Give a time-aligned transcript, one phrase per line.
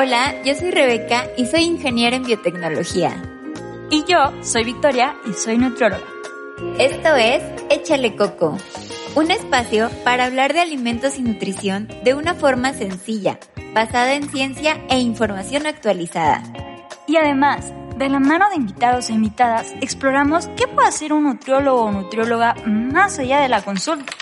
[0.00, 3.20] Hola, yo soy Rebeca y soy ingeniera en biotecnología.
[3.90, 6.04] Y yo soy Victoria y soy nutrióloga.
[6.78, 8.56] Esto es Échale Coco,
[9.16, 13.40] un espacio para hablar de alimentos y nutrición de una forma sencilla,
[13.74, 16.44] basada en ciencia e información actualizada.
[17.08, 21.86] Y además, de la mano de invitados e invitadas, exploramos qué puede hacer un nutriólogo
[21.86, 24.12] o nutrióloga más allá de la consulta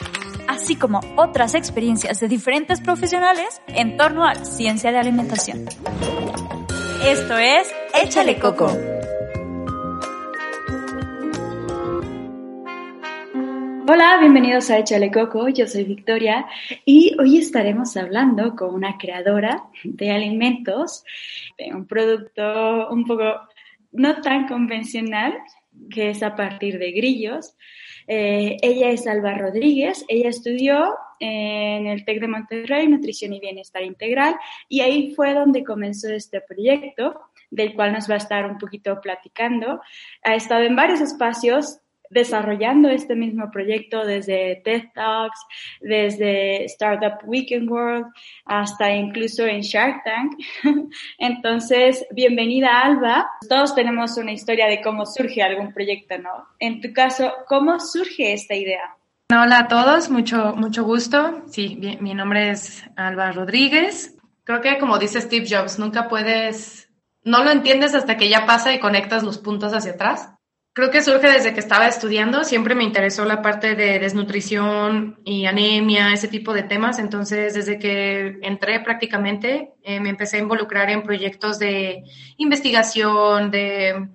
[0.48, 5.66] así como otras experiencias de diferentes profesionales en torno a la ciencia de alimentación.
[7.04, 7.72] Esto es
[8.02, 8.70] Échale Coco.
[13.88, 16.46] Hola, bienvenidos a Échale Coco, yo soy Victoria
[16.84, 21.04] y hoy estaremos hablando con una creadora de alimentos,
[21.56, 23.22] de un producto un poco
[23.92, 25.34] no tan convencional,
[25.88, 27.56] que es a partir de grillos,
[28.06, 33.82] eh, ella es Alba Rodríguez, ella estudió en el TEC de Monterrey Nutrición y Bienestar
[33.82, 34.36] Integral
[34.68, 39.00] y ahí fue donde comenzó este proyecto del cual nos va a estar un poquito
[39.00, 39.80] platicando.
[40.22, 45.38] Ha estado en varios espacios desarrollando este mismo proyecto desde TED Talks,
[45.80, 48.06] desde Startup Weekend World,
[48.44, 50.32] hasta incluso en Shark Tank.
[51.18, 53.30] Entonces, bienvenida Alba.
[53.48, 56.46] Todos tenemos una historia de cómo surge algún proyecto, ¿no?
[56.58, 58.96] En tu caso, ¿cómo surge esta idea?
[59.30, 61.42] Hola a todos, mucho, mucho gusto.
[61.50, 64.16] Sí, mi nombre es Alba Rodríguez.
[64.44, 66.88] Creo que como dice Steve Jobs, nunca puedes,
[67.24, 70.35] no lo entiendes hasta que ya pasa y conectas los puntos hacia atrás.
[70.76, 75.46] Creo que surge desde que estaba estudiando, siempre me interesó la parte de desnutrición y
[75.46, 80.90] anemia, ese tipo de temas, entonces desde que entré prácticamente eh, me empecé a involucrar
[80.90, 82.04] en proyectos de
[82.36, 84.06] investigación, de,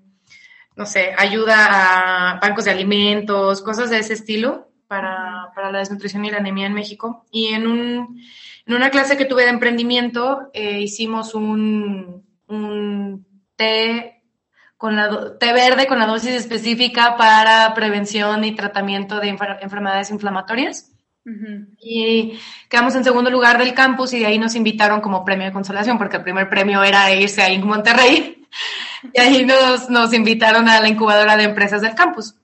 [0.75, 6.23] no sé, ayuda a bancos de alimentos, cosas de ese estilo para, para la desnutrición
[6.25, 7.25] y la anemia en México.
[7.31, 8.21] Y en, un,
[8.67, 14.20] en una clase que tuve de emprendimiento eh, hicimos un, un té
[14.81, 20.91] con la té verde con la dosis específica para prevención y tratamiento de enfermedades inflamatorias.
[21.79, 25.53] Y quedamos en segundo lugar del campus y de ahí nos invitaron como premio de
[25.53, 28.37] consolación, porque el primer premio era irse a en Monterrey.
[29.13, 32.35] Y ahí nos, nos invitaron a la incubadora de empresas del campus.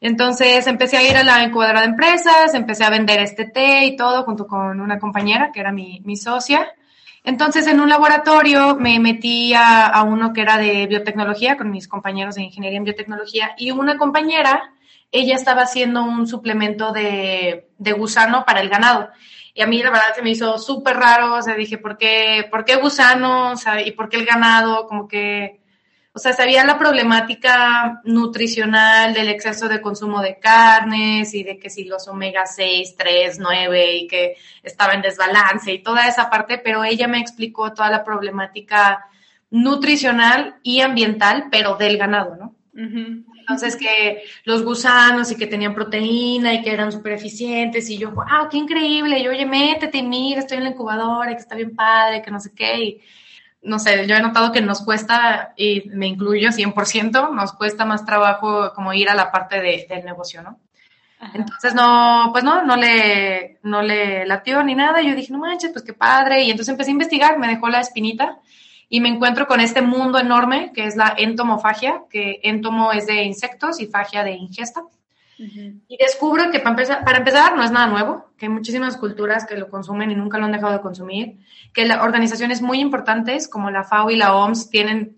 [0.00, 3.96] Entonces empecé a ir a la incubadora de empresas, empecé a vender este té y
[3.96, 6.70] todo junto con una compañera que era mi, mi socia.
[7.24, 12.34] Entonces, en un laboratorio me metí a, uno que era de biotecnología con mis compañeros
[12.34, 14.72] de ingeniería en biotecnología y una compañera,
[15.12, 19.10] ella estaba haciendo un suplemento de, de gusano para el ganado.
[19.52, 22.46] Y a mí la verdad se me hizo súper raro, o sea, dije, ¿por qué,
[22.50, 23.50] ¿por qué gusano?
[23.52, 24.86] O sea, ¿y por qué el ganado?
[24.86, 25.59] Como que
[26.12, 31.70] o sea, sabía la problemática nutricional del exceso de consumo de carnes y de que
[31.70, 36.58] si los omega 6, 3, 9 y que estaba en desbalance y toda esa parte,
[36.58, 39.06] pero ella me explicó toda la problemática
[39.50, 42.54] nutricional y ambiental, pero del ganado, ¿no?
[43.40, 48.10] Entonces que los gusanos y que tenían proteína y que eran súper eficientes y yo,
[48.10, 51.74] wow, qué increíble, y oye, métete y mira, estoy en la incubadora, que está bien
[51.74, 53.00] padre, que no sé qué, y
[53.62, 58.04] no sé, yo he notado que nos cuesta, y me incluyo 100%, nos cuesta más
[58.04, 60.58] trabajo como ir a la parte de, del negocio, ¿no?
[61.34, 65.02] Entonces no, pues no, no le, no le latió ni nada.
[65.02, 66.44] Yo dije, no manches, pues qué padre.
[66.44, 68.38] Y entonces empecé a investigar, me dejó la espinita
[68.88, 73.22] y me encuentro con este mundo enorme que es la entomofagia, que entomo es de
[73.22, 74.82] insectos y fagia de ingesta.
[75.88, 79.46] Y descubro que para empezar, para empezar no es nada nuevo, que hay muchísimas culturas
[79.46, 81.38] que lo consumen y nunca lo han dejado de consumir,
[81.72, 85.16] que las organizaciones muy importantes como la FAO y la OMS tienen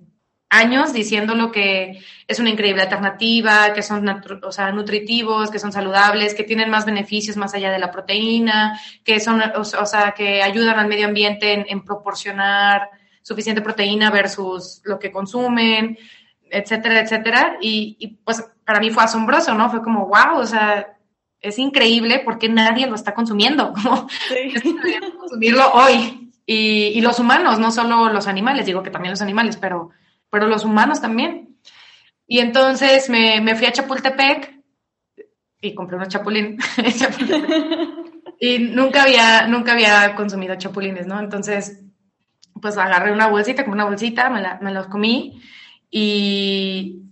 [0.48, 4.06] años diciendo lo que es una increíble alternativa, que son
[4.42, 8.78] o sea, nutritivos, que son saludables, que tienen más beneficios más allá de la proteína,
[9.02, 12.90] que son, o, sea, que ayudan al medio ambiente en, en proporcionar
[13.22, 15.96] suficiente proteína versus lo que consumen,
[16.52, 17.56] etcétera, etcétera.
[17.60, 19.70] Y, y, pues para mí fue asombroso, ¿no?
[19.70, 20.96] Fue como, wow, o sea,
[21.40, 24.54] es increíble porque nadie lo está consumiendo, como sí.
[25.18, 26.30] consumirlo hoy.
[26.46, 29.90] Y, y, los humanos, no solo los animales, digo que también los animales, pero,
[30.30, 31.56] pero los humanos también.
[32.26, 34.62] Y entonces me, me fui a Chapultepec
[35.60, 36.58] y compré unos chapulín.
[38.40, 41.20] y nunca había, nunca había consumido chapulines, ¿no?
[41.20, 41.80] Entonces,
[42.60, 45.40] pues agarré una bolsita, como una bolsita, me, la, me los comí
[45.94, 47.02] y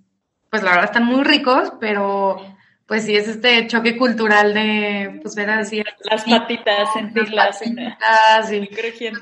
[0.49, 2.45] pues la verdad están muy ricos, pero
[2.87, 8.67] pues sí es este choque cultural de pues ver así las patitas, sentirlas, las y
[8.67, 9.21] crujiente.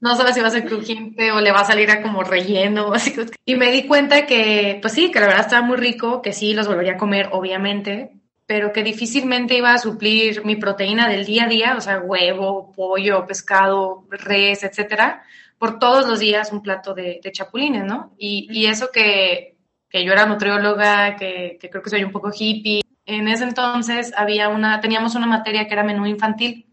[0.00, 2.90] No, sabes si va a ser crujiente o le va a salir a como relleno.
[2.94, 3.14] Así.
[3.44, 6.54] Y me di cuenta que, pues sí, que la verdad estaba muy rico, que sí,
[6.54, 8.12] los volvería a comer, obviamente,
[8.46, 12.72] pero que difícilmente iba a suplir mi proteína del día a día, o sea, huevo,
[12.72, 15.22] pollo, pescado, res, etcétera,
[15.60, 18.14] por todos los días un plato de, chapulines, ¿no?
[18.16, 19.58] Y, eso que,
[19.92, 22.80] yo era nutrióloga, que, que creo que soy un poco hippie.
[23.04, 26.66] En ese entonces había una, teníamos una materia que era menú infantil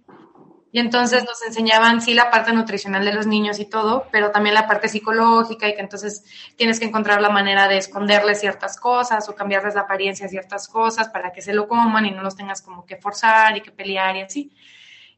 [0.72, 4.56] y entonces nos enseñaban, sí, la parte nutricional de los niños y todo, pero también
[4.56, 6.24] la parte psicológica y que entonces
[6.56, 10.70] tienes que encontrar la manera de esconderles ciertas cosas o cambiarles la apariencia a ciertas
[10.70, 13.72] cosas para que se lo coman y no los tengas como que forzar y que
[13.72, 14.54] pelear y así.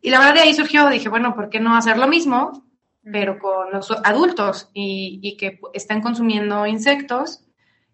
[0.02, 2.64] Y la verdad de ahí surgió, dije, bueno, ¿por qué no hacer lo mismo,
[3.12, 7.46] pero con los adultos y, y que estén consumiendo insectos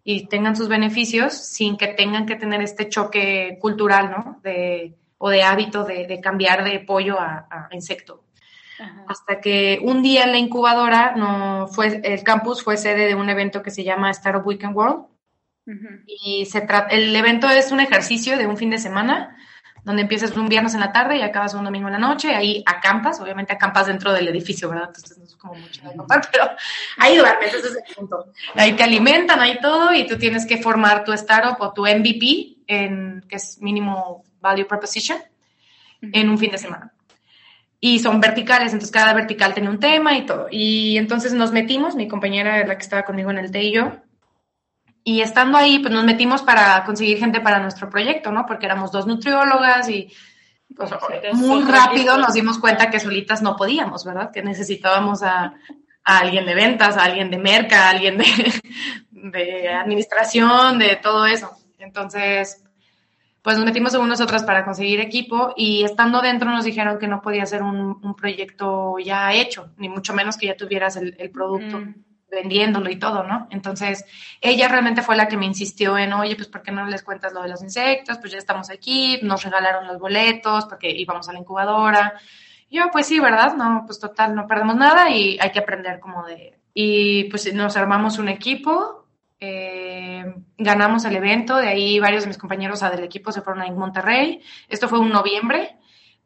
[0.08, 4.40] y tengan sus beneficios sin que tengan que tener este choque cultural, ¿no?
[4.42, 8.22] De, o de hábito de, cambiar de pollo a, insecto.
[9.08, 13.30] Hasta que un día en la incubadora no fue, el campus fue sede de un
[13.30, 15.06] evento que se llama Startup Weekend World.
[16.06, 19.35] Y se trata, el evento es un ejercicio de un fin de semana
[19.86, 22.60] donde empiezas un viernes en la tarde y acabas un domingo en la noche, ahí
[22.66, 24.88] acampas, obviamente acampas dentro del edificio, ¿verdad?
[24.88, 26.50] Entonces no es como mucho de acampar, pero
[26.98, 28.32] ahí duermes, ese es el punto.
[28.56, 32.56] Ahí te alimentan, ahí todo, y tú tienes que formar tu startup o tu MVP,
[32.66, 35.18] en, que es mínimo value proposition,
[36.02, 36.92] en un fin de semana.
[37.78, 40.48] Y son verticales, entonces cada vertical tiene un tema y todo.
[40.50, 43.92] Y entonces nos metimos, mi compañera, la que estaba conmigo en el T y yo,
[45.08, 48.44] y estando ahí, pues nos metimos para conseguir gente para nuestro proyecto, ¿no?
[48.44, 50.12] Porque éramos dos nutriólogas y
[50.76, 50.90] pues,
[51.32, 54.32] muy rápido nos dimos cuenta que solitas no podíamos, ¿verdad?
[54.32, 55.54] Que necesitábamos a,
[56.02, 58.24] alguien de ventas, a alguien de merca, a alguien de,
[59.12, 61.52] de, administración, de todo eso.
[61.78, 62.64] Entonces,
[63.42, 67.22] pues nos metimos según nosotras para conseguir equipo y estando dentro nos dijeron que no
[67.22, 71.30] podía ser un, un proyecto ya hecho, ni mucho menos que ya tuvieras el, el
[71.30, 71.78] producto.
[71.78, 73.46] Mm vendiéndolo y todo, ¿no?
[73.50, 74.04] Entonces,
[74.40, 77.32] ella realmente fue la que me insistió en, oye, pues, ¿por qué no les cuentas
[77.32, 78.18] lo de los insectos?
[78.18, 82.14] Pues ya estamos aquí, nos regalaron los boletos porque íbamos a la incubadora.
[82.70, 83.54] yo, pues sí, ¿verdad?
[83.56, 86.58] No, pues total, no perdemos nada y hay que aprender como de...
[86.74, 89.06] Y pues nos armamos un equipo,
[89.40, 90.24] eh,
[90.58, 94.42] ganamos el evento, de ahí varios de mis compañeros del equipo se fueron a Monterrey.
[94.68, 95.76] Esto fue un noviembre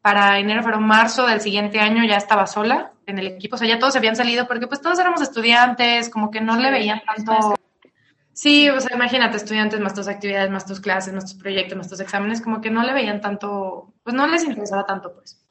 [0.01, 3.55] para enero, febrero, marzo del siguiente año ya estaba sola en el equipo.
[3.55, 6.71] O sea, ya todos habían salido porque pues todos éramos estudiantes, como que no le
[6.71, 7.55] veían tanto...
[8.33, 11.89] Sí, o sea, imagínate, estudiantes más tus actividades, más tus clases, más tus proyectos, más
[11.89, 15.45] tus exámenes, como que no le veían tanto, pues no les interesaba tanto, pues.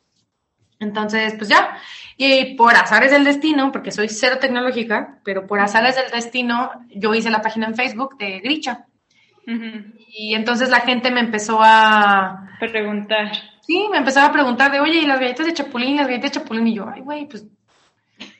[0.80, 1.76] Entonces, pues ya.
[2.16, 7.14] Y por azares del destino, porque soy cero tecnológica, pero por azares del destino, yo
[7.14, 8.86] hice la página en Facebook de Gricha.
[9.46, 13.30] Y entonces la gente me empezó a preguntar.
[13.70, 15.96] Sí, me empezaba a preguntar de, oye, ¿y las galletas de chapulín?
[15.96, 16.66] las galletas de chapulín?
[16.66, 17.44] Y yo, ay, güey, pues.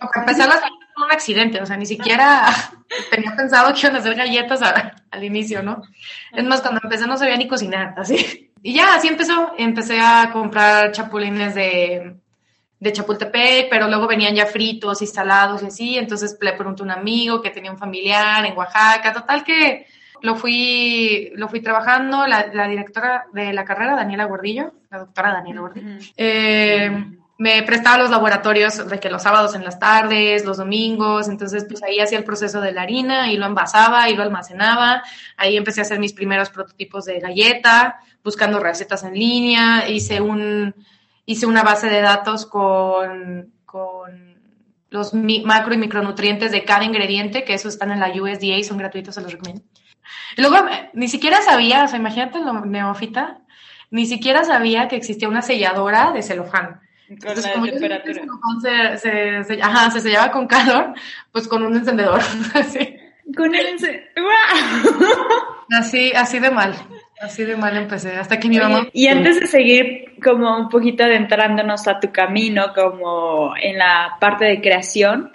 [0.01, 2.49] Para empezar, las galletas fue un accidente, o sea, ni siquiera
[3.13, 4.61] tenía pensado que iban a hacer galletas
[5.09, 5.83] al inicio, ¿no?
[6.33, 8.51] Es más, cuando empecé no sabía ni cocinar, así.
[8.61, 9.53] Y ya, así empezó.
[9.57, 12.17] Empecé a comprar chapulines de,
[12.81, 15.97] de Chapultepec, pero luego venían ya fritos y salados y así.
[15.97, 19.13] Entonces le pregunté a un amigo que tenía un familiar en Oaxaca.
[19.13, 19.87] Total que
[20.23, 25.61] lo fui, lo fui trabajando, la, directora de la carrera, Daniela Gordillo, la doctora Daniela
[25.61, 26.91] Gordillo, eh,
[27.41, 31.83] me prestaba los laboratorios de que los sábados en las tardes, los domingos, entonces pues
[31.83, 35.03] ahí hacía el proceso de la harina y lo envasaba y lo almacenaba,
[35.39, 40.75] ahí empecé a hacer mis primeros prototipos de galleta, buscando recetas en línea, hice un,
[41.25, 44.37] hice una base de datos con, con
[44.91, 48.77] los macro y micronutrientes de cada ingrediente, que esos están en la USDA y son
[48.77, 49.63] gratuitos, se los recomiendo.
[50.37, 50.57] Y luego
[50.93, 53.39] ni siquiera sabía, o sea, imagínate lo neófita,
[53.91, 56.81] ni siquiera sabía que existía una selladora de celofán.
[57.21, 58.97] Con la temperatura.
[58.99, 60.95] Se, se, ajá, se sellaba con calor,
[61.33, 62.21] pues con un encendedor.
[62.55, 62.97] así.
[63.37, 64.33] Con el encendedor.
[65.71, 66.75] Así, así de mal.
[67.21, 68.87] Así de mal empecé, hasta que mi mamá...
[68.93, 74.47] Y antes de seguir como un poquito adentrándonos a tu camino, como en la parte
[74.47, 75.31] de creación,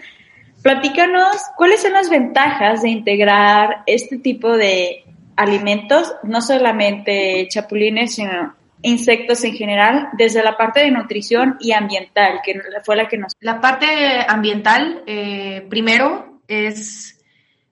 [0.66, 5.06] Platícanos cuáles son las ventajas de integrar este tipo de
[5.36, 12.40] alimentos, no solamente chapulines, sino insectos en general, desde la parte de nutrición y ambiental,
[12.44, 13.34] que fue la que nos...
[13.42, 13.86] La parte
[14.28, 17.24] ambiental, eh, primero, es,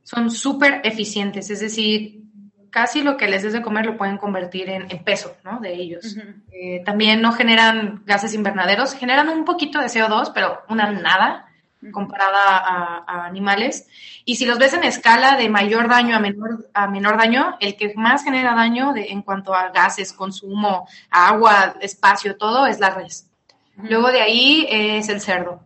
[0.03, 2.21] son súper eficientes, es decir,
[2.69, 5.59] casi lo que les des de comer lo pueden convertir en, peso, ¿no?
[5.59, 6.15] De ellos.
[6.51, 11.49] Eh, también no generan gases invernaderos, generan un poquito de CO2, pero una nada
[11.91, 13.87] comparada a, animales.
[14.25, 17.75] Y si los ves en escala de mayor daño a menor, a menor daño, el
[17.75, 22.91] que más genera daño de, en cuanto a gases, consumo, agua, espacio, todo es la
[22.91, 23.29] res.
[23.77, 25.61] Luego de ahí es el cerdo.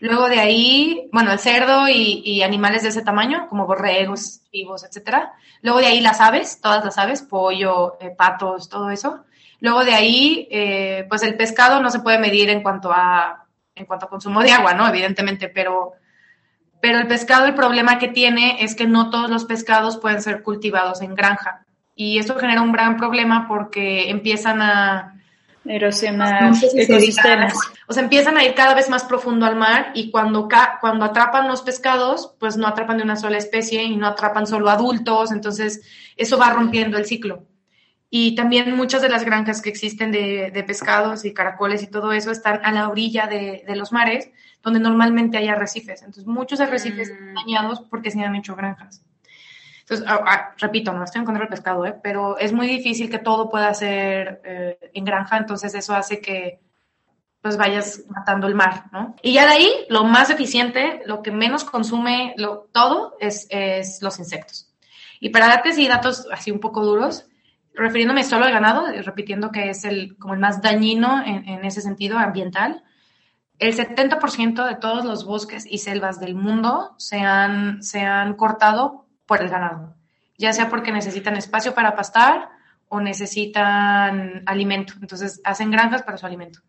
[0.00, 5.32] Luego de ahí, bueno, el cerdo y, animales de ese tamaño, como borregos, vivos, etcétera.
[5.62, 9.24] Luego de ahí las aves, todas las aves, pollo, eh, patos, todo eso.
[9.60, 13.47] Luego de ahí, eh, pues el pescado no se puede medir en cuanto a
[13.78, 14.88] en cuanto a consumo de agua, ¿no?
[14.88, 15.92] Evidentemente, pero,
[16.80, 20.42] pero el pescado, el problema que tiene es que no todos los pescados pueden ser
[20.42, 21.64] cultivados en granja.
[21.94, 25.14] Y eso genera un gran problema porque empiezan a
[25.64, 27.54] erosionar ecosistemas.
[27.86, 30.48] O sea, empiezan a ir cada vez más profundo al mar y cuando,
[30.80, 34.70] cuando atrapan los pescados, pues no atrapan de una sola especie y no atrapan solo
[34.70, 35.82] adultos, entonces
[36.16, 37.44] eso va rompiendo el ciclo.
[38.10, 42.30] Y también muchas de las granjas que existen de, pescados y caracoles y todo eso
[42.30, 44.30] están a la orilla de, los mares,
[44.62, 46.00] donde normalmente hay arrecifes.
[46.00, 47.34] Entonces, muchos arrecifes están mm.
[47.34, 49.02] dañados porque se han hecho granjas.
[49.80, 51.94] Entonces, ah, ah, repito, no estoy en contra del pescado, ¿eh?
[52.02, 56.60] pero es muy difícil que todo pueda ser eh, en granja, entonces eso hace que
[57.40, 59.14] pues vayas matando el mar, ¿no?
[59.22, 64.02] Y ya de ahí, lo más eficiente, lo que menos consume lo, todo es, es
[64.02, 64.74] los insectos.
[65.20, 67.27] Y para darte así datos así un poco duros,
[67.78, 72.18] refiriéndome solo al ganado, repitiendo que es el, como el más dañino en, ese sentido
[72.18, 72.82] ambiental,
[73.58, 79.06] el 70% de todos los bosques y selvas del mundo se han, se han cortado
[79.26, 79.94] por el ganado,
[80.36, 82.50] ya sea porque necesitan espacio para pastar
[82.88, 84.94] o necesitan alimento.
[85.00, 86.60] Entonces hacen granjas para su alimento.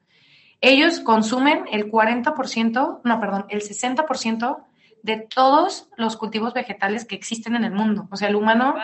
[0.61, 4.57] Ellos consumen el 40%, no, perdón, el 60%
[5.01, 8.07] de todos los cultivos vegetales que existen en el mundo.
[8.11, 8.75] O sea, el humano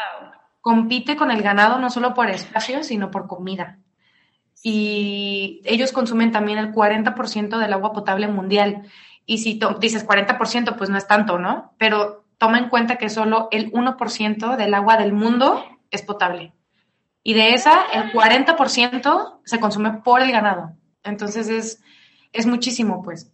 [0.65, 3.77] compite con el ganado no solo por espacio, sino por comida.
[4.63, 8.81] Y ellos consumen también el 40% del agua potable mundial.
[9.27, 11.75] Y si dices 40%, pues no es tanto, ¿no?
[11.77, 16.51] Pero toma en cuenta que solo el 1% del agua del mundo es potable.
[17.22, 20.72] Y de esa, el 40% se consume por el ganado.
[21.03, 21.84] Entonces es,
[22.34, 23.31] es muchísimo, pues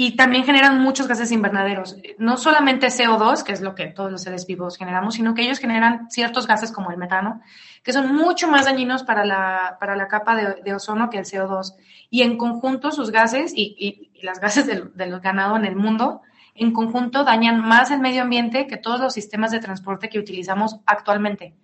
[0.00, 1.96] y también generan muchos gases invernaderos.
[2.18, 5.58] No solamente CO2, que es lo que todos los seres vivos generamos, sino que ellos
[5.58, 7.40] generan ciertos gases como el metano,
[7.82, 11.74] que son mucho más dañinos para la, para la capa de, ozono que el CO2.
[12.10, 16.22] Y en conjunto sus gases y, y, las gases del, del ganado en el mundo,
[16.54, 20.78] en conjunto dañan más el medio ambiente que todos los sistemas de transporte que utilizamos
[20.86, 21.56] actualmente.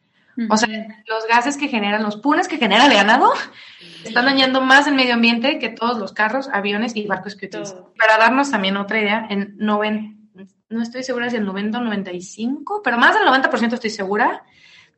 [0.51, 3.33] O sea, los gases que generan, los punes que genera el ganado,
[4.05, 7.85] están dañando más el medio ambiente que todos los carros, aviones y barcos que utilizan.
[7.99, 9.57] Para darnos también otra idea, en
[10.75, 14.43] no estoy segura si el 90 o 95, pero más del 90% estoy segura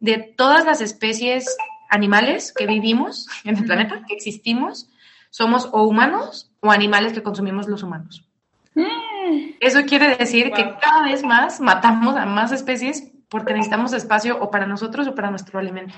[0.00, 1.57] de todas las especies
[1.90, 4.88] animales que vivimos en el planeta, que existimos,
[5.31, 8.26] somos o humanos o animales que consumimos los humanos.
[8.75, 9.57] Mm.
[9.61, 14.50] Eso quiere decir que cada vez más matamos a más especies porque necesitamos espacio o
[14.50, 15.95] para nosotros o para nuestro alimento.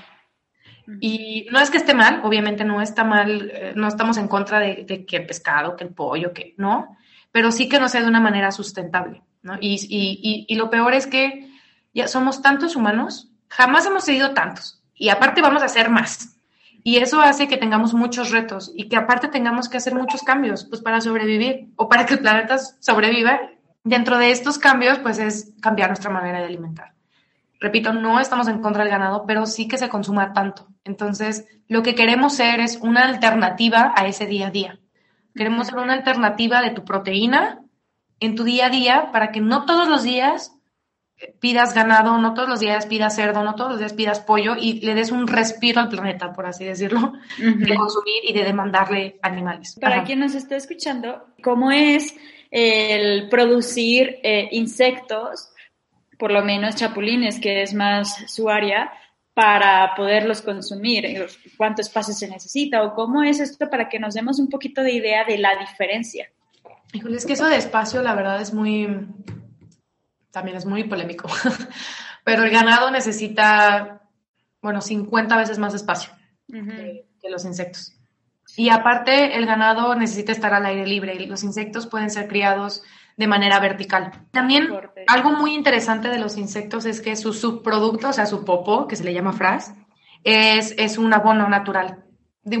[0.99, 4.59] Y no es que esté mal, obviamente no está mal, eh, no estamos en contra
[4.59, 6.97] de, que el pescado, que el pollo, que no,
[7.31, 9.57] pero sí que no sea de una manera sustentable, ¿no?
[9.61, 11.51] Y, y, y, lo peor es que
[11.93, 16.37] ya somos tantos humanos, jamás hemos sido tantos, y aparte vamos a hacer más.
[16.81, 20.65] Y eso hace que tengamos muchos retos y que aparte tengamos que hacer muchos cambios,
[20.65, 23.39] pues para sobrevivir o para que el planeta sobreviva.
[23.83, 26.93] Dentro de estos cambios, pues es cambiar nuestra manera de alimentar
[27.59, 30.67] repito, no estamos en contra del ganado, pero sí que se consuma tanto.
[30.83, 34.79] Entonces, lo que queremos ser es una alternativa a ese día a día.
[35.35, 37.59] Queremos ser una alternativa de tu proteína
[38.19, 40.53] en tu día a día para que no todos los días
[41.39, 44.79] pidas ganado, no todos los días pidas cerdo, no todos los días pidas pollo y
[44.81, 49.77] le des un respiro al planeta, por así decirlo, de consumir y de demandarle animales.
[49.81, 52.15] Para quien nos está escuchando, ¿cómo es
[52.51, 55.51] el producir eh, insectos
[56.19, 58.91] por lo menos chapulines, que es más su área,
[59.33, 64.37] para poderlos consumir, cuánto espacio se necesita o cómo es esto para que nos demos
[64.37, 66.29] un poquito de idea de la diferencia.
[66.91, 69.07] Híjole, es que eso de espacio, la verdad, es muy,
[70.31, 71.29] también es muy polémico,
[72.25, 74.01] pero el ganado necesita,
[74.61, 76.11] bueno, 50 veces más espacio
[76.51, 77.95] que, que los insectos.
[78.57, 82.83] Y aparte, el ganado necesita estar al aire libre y los insectos pueden ser criados
[83.19, 84.11] de manera vertical.
[84.31, 84.69] También
[85.07, 88.95] algo muy interesante de los insectos es que su subproducto, o sea, su popo, que
[88.95, 89.73] se le llama fras,
[90.23, 92.05] es, es un abono natural.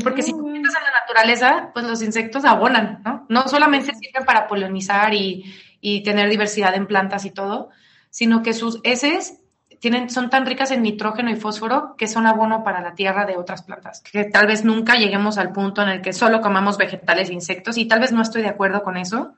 [0.03, 3.25] Porque si tú en la naturaleza, pues los insectos abonan, ¿no?
[3.29, 5.45] No solamente sirven para polinizar y,
[5.79, 7.69] y tener diversidad en plantas y todo,
[8.09, 9.39] sino que sus heces
[9.79, 13.37] tienen, son tan ricas en nitrógeno y fósforo que son abono para la tierra de
[13.37, 14.01] otras plantas.
[14.01, 17.77] Que tal vez nunca lleguemos al punto en el que solo comamos vegetales e insectos
[17.77, 19.35] y tal vez no estoy de acuerdo con eso,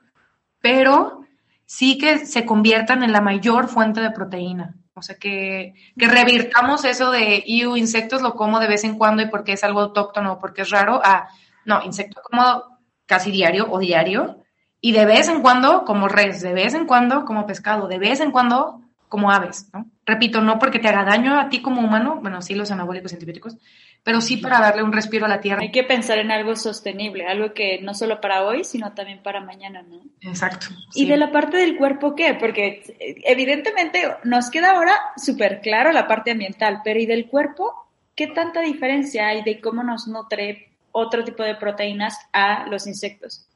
[0.62, 1.26] pero
[1.66, 4.76] sí que se conviertan en la mayor fuente de proteína.
[4.94, 9.22] O sea, que, que revirtamos eso de, y insectos lo como de vez en cuando
[9.22, 11.28] y porque es algo autóctono o porque es raro, a,
[11.64, 14.44] no, insecto como casi diario o diario
[14.80, 18.20] Y de vez en cuando como res, de vez en cuando como pescado, de vez
[18.20, 19.70] en cuando como aves.
[20.06, 23.58] Repito, no porque te haga daño a ti como humano, bueno, sí los anabólicos antibióticos,
[24.04, 25.62] pero sí para darle un respiro a la tierra.
[25.62, 29.40] Hay que pensar en algo sostenible, algo que no solo para hoy, sino también para
[29.40, 30.00] mañana, ¿no?
[30.20, 30.66] Exacto.
[30.94, 32.34] ¿Y de la parte del cuerpo qué?
[32.34, 32.82] Porque
[33.24, 37.72] evidentemente nos queda ahora súper claro la parte ambiental, pero ¿y del cuerpo?
[38.16, 43.46] ¿Qué tanta diferencia hay de cómo nos nutre otro tipo de proteínas a los insectos?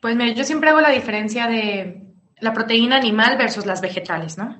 [0.00, 2.02] Pues mira, yo siempre hago la diferencia de
[2.40, 4.56] la proteína animal versus las vegetales, ¿no?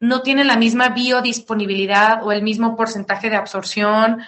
[0.00, 4.20] No tienen la misma biodisponibilidad o el mismo porcentaje de absorción.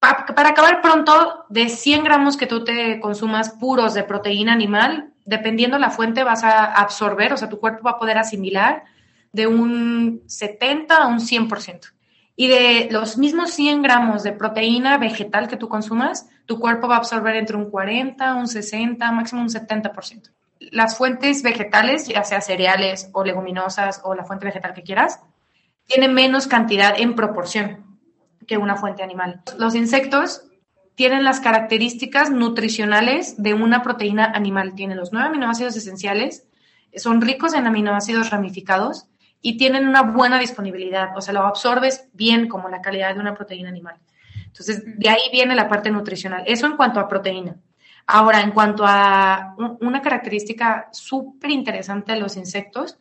[0.00, 5.78] Para acabar pronto, de 100 gramos que tú te consumas puros de proteína animal, dependiendo
[5.78, 8.84] la fuente, vas a absorber, o sea, tu cuerpo va a poder asimilar
[9.32, 11.92] de un 70 a un 100%.
[12.36, 16.94] Y de los mismos 100 gramos de proteína vegetal que tú consumas, tu cuerpo va
[16.94, 22.40] a absorber entre un 40, un 60, máximo un 70% las fuentes vegetales, ya sea
[22.40, 25.20] cereales o leguminosas o la fuente vegetal que quieras,
[25.86, 27.87] tienen menos cantidad en proporción
[28.48, 29.42] que una fuente animal.
[29.58, 30.42] Los insectos
[30.96, 34.74] tienen las características nutricionales de una proteína animal.
[34.74, 36.48] Tienen los nueve aminoácidos esenciales,
[36.96, 39.06] son ricos en aminoácidos ramificados
[39.40, 43.34] y tienen una buena disponibilidad, o sea, lo absorbes bien como la calidad de una
[43.34, 43.96] proteína animal.
[44.46, 46.42] Entonces, de ahí viene la parte nutricional.
[46.46, 47.56] Eso en cuanto a proteína.
[48.06, 52.98] Ahora, en cuanto a una característica súper interesante de los insectos,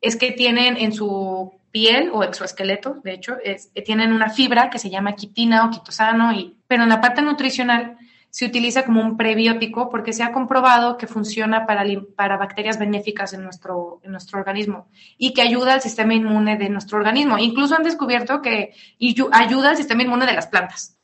[0.00, 3.36] es que tienen en su piel o exoesqueleto, de hecho,
[3.84, 7.96] tienen una fibra que se llama quitina o quitosano, y, pero en la parte nutricional
[8.30, 11.84] se utiliza como un prebiótico porque se ha comprobado que funciona para,
[12.14, 16.68] para bacterias benéficas en nuestro, en nuestro organismo y que ayuda al sistema inmune de
[16.68, 17.38] nuestro organismo.
[17.38, 18.72] Incluso han descubierto que
[19.32, 20.96] ayuda al sistema inmune de las plantas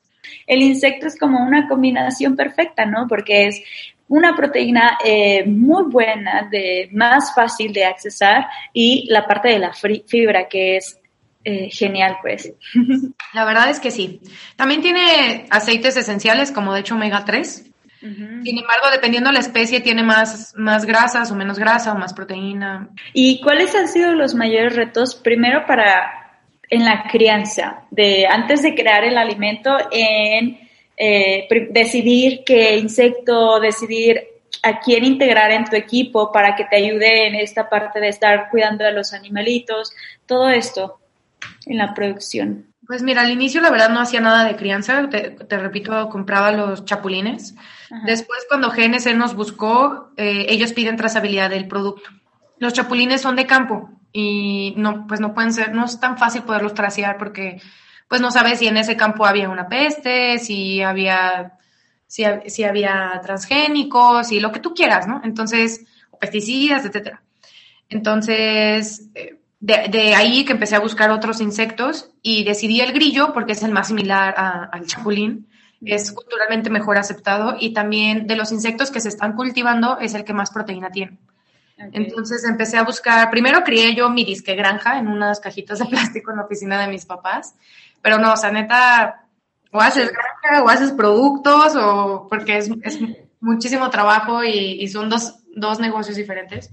[0.46, 3.06] el insecto es como una combinación perfecta, ¿no?
[3.08, 3.62] Porque es
[4.09, 9.73] una proteína eh, muy buena, de más fácil de accesar y la parte de la
[9.73, 11.01] fibra que es
[11.45, 12.53] eh, genial, pues.
[13.33, 14.21] La verdad es que sí.
[14.57, 17.71] También tiene aceites esenciales como de hecho omega 3.
[17.99, 22.15] Sin embargo, dependiendo de la especie, tiene más, más grasas o menos grasa o más
[22.15, 22.89] proteína.
[23.13, 26.27] ¿Y cuáles han sido los mayores retos, primero para
[26.69, 30.65] en la crianza, de antes de crear el alimento, en
[30.96, 34.22] eh, decidir qué insecto, decidir
[34.62, 38.48] a quién integrar en tu equipo para que te ayude en esta parte de estar
[38.50, 39.92] cuidando de los animalitos,
[40.26, 40.98] todo esto
[41.66, 42.66] en la producción.
[42.87, 46.85] Pues mira, al inicio la verdad no hacía nada de crianza, te, repito, compraba los
[46.85, 47.54] chapulines.
[48.04, 52.09] Después cuando GNC nos buscó, eh, ellos piden trazabilidad del producto.
[52.59, 56.42] Los chapulines son de campo, y no, pues no pueden ser, no es tan fácil
[56.42, 57.61] poderlos trasear porque
[58.09, 61.59] pues no sabes si en ese campo había una peste, si había,
[62.07, 65.21] si, si había transgénicos y lo que tú quieras, ¿no?
[65.25, 67.23] Entonces, o pesticidas, etcétera.
[67.88, 73.33] Entonces, eh, de, de, ahí que empecé a buscar otros insectos y decidí el grillo
[73.33, 75.49] porque es el más similar al chapulín,
[75.85, 80.25] es culturalmente mejor aceptado y también de los insectos que se están cultivando es el
[80.25, 81.19] que más proteína tiene.
[81.79, 86.31] Entonces empecé a buscar, primero crié yo mi disque granja en unas cajitas de plástico
[86.31, 87.55] en la oficina de mis papás,
[88.07, 89.27] pero no, o sea, neta,
[89.73, 93.01] o haces granja o haces productos, o porque es, es
[93.40, 96.71] muchísimo trabajo y, y son dos, dos, negocios diferentes.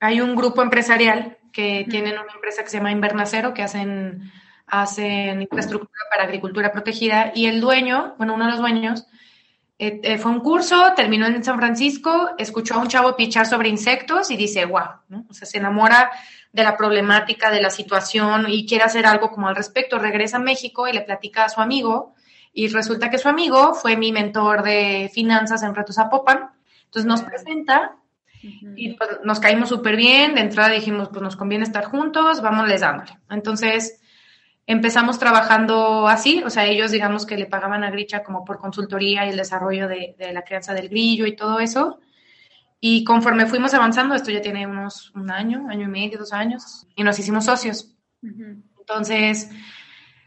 [0.00, 4.32] Hay un grupo empresarial que tienen una empresa que se llama Invernacero, que hacen,
[4.66, 9.06] hacen infraestructura para agricultura protegida, y el dueño, bueno, uno de los dueños,
[9.78, 13.68] eh, eh, fue un curso, terminó en San Francisco, escuchó a un chavo pichar sobre
[13.68, 15.26] insectos y dice, wow, ¿no?
[15.28, 16.10] O sea, se enamora
[16.52, 19.98] de la problemática, de la situación y quiere hacer algo como al respecto.
[19.98, 22.14] Regresa a México y le platica a su amigo
[22.52, 26.50] y resulta que su amigo fue mi mentor de finanzas en Retos Zapopan.
[26.84, 27.96] Entonces nos presenta
[28.42, 30.34] y pues, nos caímos súper bien.
[30.34, 33.18] De entrada dijimos, pues nos conviene estar juntos, vámonos dándole.
[33.30, 34.00] Entonces
[34.66, 39.26] empezamos trabajando así, o sea, ellos digamos que le pagaban a Gricha como por consultoría
[39.26, 42.00] y el desarrollo de, la crianza del grillo y todo eso.
[42.80, 46.86] Y conforme fuimos avanzando, esto ya tiene unos un año, año y medio, dos años,
[46.96, 47.94] y nos hicimos socios.
[48.78, 49.50] Entonces,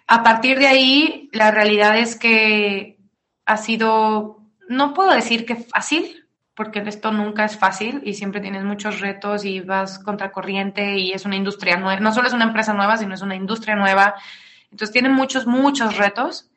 [0.08, 3.00] a partir de ahí, la realidad es que
[3.46, 8.64] ha sido, no puedo decir que fácil, porque esto nunca es fácil y siempre tienes
[8.64, 12.74] muchos retos y vas contracorriente y es una industria nueva, no solo es una empresa
[12.74, 14.16] nueva, sino es una industria nueva.
[14.70, 16.50] Entonces tiene muchos, muchos retos,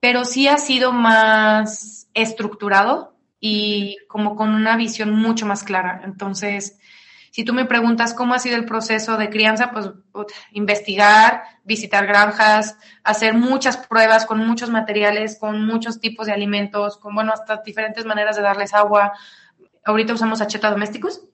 [0.00, 6.02] pero sí ha sido más estructurado y como con una visión mucho más clara.
[6.04, 6.78] Entonces,
[7.30, 9.90] si tú me preguntas cómo ha sido el proceso de crianza, pues
[10.52, 17.14] investigar, visitar granjas, hacer muchas pruebas con muchos materiales, con muchos tipos de alimentos, con,
[17.14, 19.12] bueno, hasta diferentes maneras de darles agua,
[19.84, 21.28] ahorita usamos Acheta Domésticos.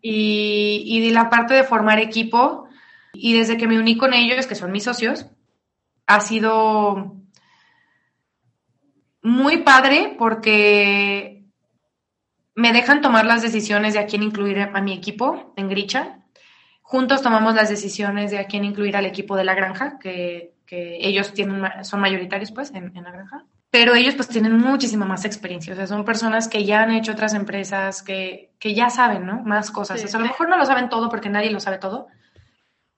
[0.00, 2.68] y, y la parte de formar equipo,
[3.12, 5.26] y desde que me uní con ellos, que son mis socios,
[6.06, 7.17] ha sido
[9.28, 11.44] muy padre porque
[12.54, 16.18] me dejan tomar las decisiones de a quién incluir a mi equipo en Gricha.
[16.82, 21.32] Juntos tomamos las decisiones de a quién incluir al equipo de la granja, que, ellos
[21.32, 23.44] tienen, son mayoritarios pues en, la granja.
[23.70, 27.12] Pero ellos pues tienen muchísima más experiencia, o sea, son personas que ya han hecho
[27.12, 29.42] otras empresas, que, ya saben, ¿no?
[29.42, 30.02] Más cosas.
[30.02, 32.08] O sea, a lo mejor no lo saben todo porque nadie lo sabe todo,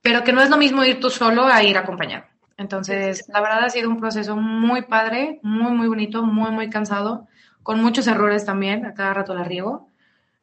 [0.01, 2.25] pero que no es lo mismo ir tú solo a ir acompañado.
[2.61, 7.27] Entonces, la verdad ha sido un proceso muy padre, muy, muy bonito, muy, muy cansado,
[7.63, 9.89] con muchos errores también, a cada rato la riego,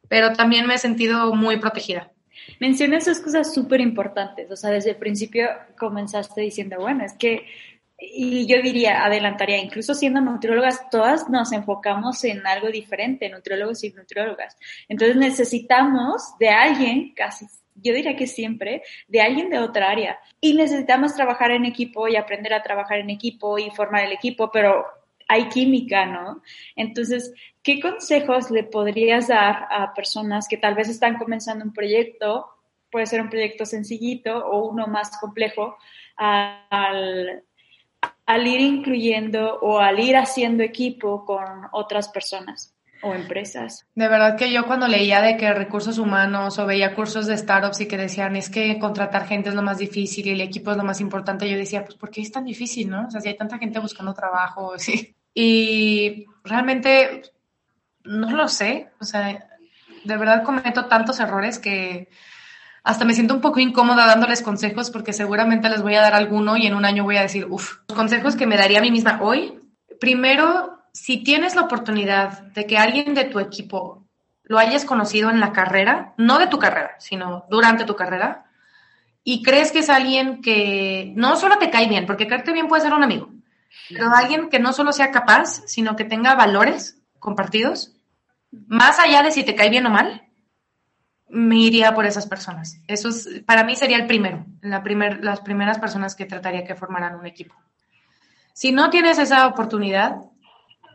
[0.08, 2.12] pero también me he sentido muy protegida.
[2.60, 7.46] Mencionas esas cosas súper importantes, o sea, desde el principio comenzaste diciendo, bueno, es que,
[8.00, 13.92] y yo diría, adelantaría, incluso siendo nutriólogas, todas nos enfocamos en algo diferente, nutriólogos y
[13.92, 14.58] nutriólogas.
[14.90, 17.46] Entonces necesitamos de alguien, casi
[17.82, 20.20] yo diría que siempre, de alguien de otra área.
[20.42, 24.52] Y necesitamos trabajar en equipo y aprender a trabajar en equipo y formar el equipo,
[24.52, 24.86] pero
[25.28, 26.42] hay química, ¿no?
[26.76, 32.48] Entonces, ¿qué consejos le podrías dar a personas que tal vez están comenzando un proyecto?
[32.92, 35.78] Puede ser un proyecto sencillito o uno más complejo,
[36.16, 37.44] al,
[38.26, 43.88] al ir incluyendo o al ir haciendo equipo con otras personas o empresas.
[43.96, 47.82] De verdad que yo cuando leía de que recursos humanos o veía cursos de startups
[47.82, 50.78] y que decían es que contratar gente es lo más difícil y el equipo es
[50.78, 53.08] lo más importante, yo decía, pues ¿por qué es tan difícil, no?
[53.08, 55.16] O sea, si hay tanta gente buscando trabajo, sí.
[55.34, 57.22] Y realmente
[58.04, 59.48] no lo sé, o sea,
[60.04, 62.10] de verdad cometo tantos errores que
[62.84, 66.56] hasta me siento un poco incómoda dándoles consejos porque seguramente les voy a dar alguno
[66.56, 69.20] y en un año voy a decir, uff, consejos que me daría a mí misma
[69.22, 69.60] hoy.
[70.00, 74.08] Primero, si tienes la oportunidad de que alguien de tu equipo
[74.44, 78.46] lo hayas conocido en la carrera, no de tu carrera, sino durante tu carrera,
[79.24, 82.82] y crees que es alguien que no solo te cae bien, porque caerte bien puede
[82.82, 83.30] ser un amigo,
[83.90, 87.96] pero alguien que no solo sea capaz, sino que tenga valores compartidos,
[88.52, 90.24] más allá de si te cae bien o mal,
[91.30, 92.82] me iría por esas personas.
[92.88, 93.10] Eso
[93.46, 97.28] para mí sería el primero, la primer, las primeras personas que trataría que formaran un
[97.28, 97.54] equipo.
[98.54, 100.27] Si no tienes esa oportunidad,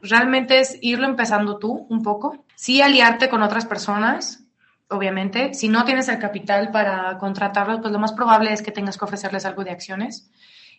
[0.02, 4.44] realmente es irlo empezando tú un poco, sí aliarte con otras personas,
[4.88, 5.54] obviamente.
[5.54, 9.04] Si no tienes el capital para contratarlos, pues lo más probable es que tengas que
[9.04, 10.30] ofrecerles algo de acciones.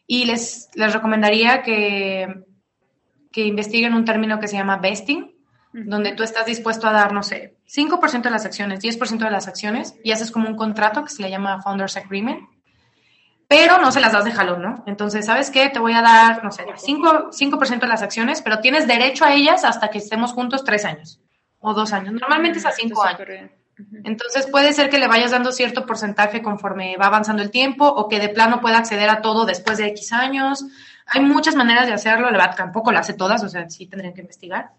[0.06, 2.44] Y les, les recomendaría que,
[3.32, 5.34] que investiguen un término que se llama vesting,
[5.74, 9.48] donde tú estás dispuesto a dar, no sé, 5% de las acciones, 10% de las
[9.48, 12.48] acciones, y haces como un contrato que se le llama Founders Agreement,
[13.48, 14.84] pero no se las das de jalón, ¿no?
[14.88, 15.70] Entonces, ¿sabes qué?
[15.70, 19.64] Te voy a dar, no sé, 5%, de las acciones, pero tienes derecho a ellas
[19.64, 21.20] hasta que estemos juntos tres años
[21.60, 22.14] o dos años.
[22.14, 23.52] Normalmente es a cinco años.
[24.04, 28.08] Entonces puede ser que le vayas dando cierto porcentaje conforme va avanzando el tiempo o
[28.08, 30.66] que de plano pueda acceder a todo después de X años.
[31.08, 34.22] Hay muchas maneras de hacerlo, la tampoco las sé todas, o sea, sí tendrían que
[34.22, 34.72] investigar.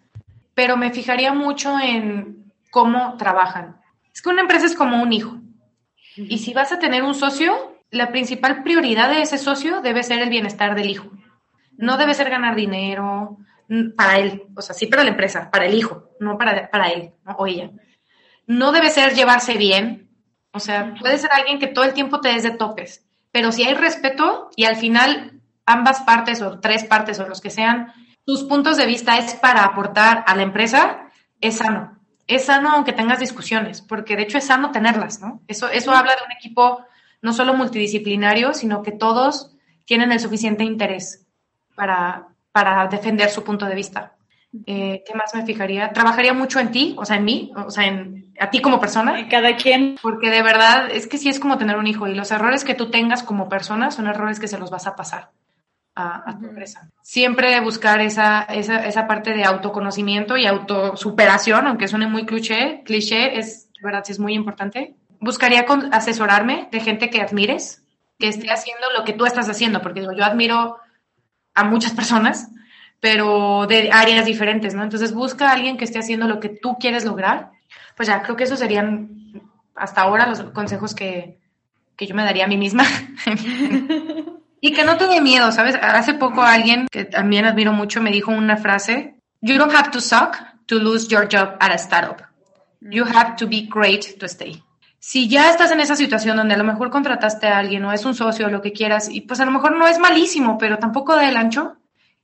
[0.54, 3.76] Pero me fijaría mucho en cómo trabajan.
[4.12, 5.36] Es que una empresa es como un hijo.
[6.16, 10.20] Y si vas a tener un socio, la principal prioridad de ese socio debe ser
[10.20, 11.10] el bienestar del hijo.
[11.76, 13.38] No debe ser ganar dinero
[13.96, 17.12] para él, o sea, sí para la empresa, para el hijo, no para, para él
[17.38, 17.70] o ella.
[18.46, 20.10] No debe ser llevarse bien,
[20.52, 23.64] o sea, puede ser alguien que todo el tiempo te des de topes, pero si
[23.64, 27.92] hay respeto y al final ambas partes o tres partes o los que sean,
[28.26, 31.98] tus puntos de vista es para aportar a la empresa, es sano.
[32.26, 35.42] Es sano aunque tengas discusiones, porque de hecho es sano tenerlas, ¿no?
[35.46, 36.84] Eso, eso habla de un equipo
[37.24, 39.56] no solo multidisciplinario, sino que todos
[39.86, 41.26] tienen el suficiente interés
[41.74, 44.14] para, para defender su punto de vista.
[44.66, 45.90] Eh, ¿Qué más me fijaría?
[45.92, 49.18] Trabajaría mucho en ti, o sea, en mí, o sea, en a ti como persona.
[49.18, 49.96] En cada quien.
[50.02, 52.74] Porque de verdad es que sí es como tener un hijo y los errores que
[52.74, 55.30] tú tengas como persona son errores que se los vas a pasar
[55.94, 56.90] a, tu empresa.
[57.02, 63.38] Siempre buscar esa, esa, esa, parte de autoconocimiento y autosuperación, aunque suene muy cliché, cliché,
[63.38, 67.82] es, de verdad, sí es muy importante buscaría asesorarme de gente que admires,
[68.18, 70.78] que esté haciendo lo que tú estás haciendo, porque digo, yo admiro
[71.54, 72.48] a muchas personas,
[73.00, 74.82] pero de áreas diferentes, ¿no?
[74.82, 77.50] Entonces busca a alguien que esté haciendo lo que tú quieres lograr.
[77.96, 79.42] Pues ya, creo que esos serían
[79.74, 81.38] hasta ahora los consejos que,
[81.96, 82.84] que yo me daría a mí misma.
[84.60, 85.76] y que no tenga miedo, ¿sabes?
[85.80, 90.00] Hace poco alguien que también admiro mucho me dijo una frase, You don't have to
[90.00, 92.22] suck to lose your job at a startup.
[92.80, 94.63] You have to be great to stay
[95.06, 98.06] si ya estás en esa situación donde a lo mejor contrataste a alguien o es
[98.06, 100.78] un socio o lo que quieras, y pues a lo mejor no es malísimo, pero
[100.78, 101.76] tampoco da el ancho,